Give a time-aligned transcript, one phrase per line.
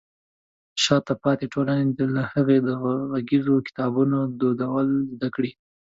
[0.83, 2.69] شاته پاتې ټولنې دې له هغې د
[3.11, 5.51] غږیزو کتابونو دودول زده کړي.